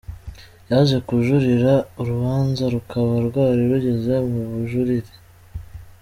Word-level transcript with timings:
Yaje 0.69 0.97
kujurira, 1.07 1.73
urubanza 1.99 2.63
rukaba 2.73 3.13
rwari 3.27 3.61
rugeze 3.71 4.13
mu 4.31 4.41
bujurire. 4.51 5.11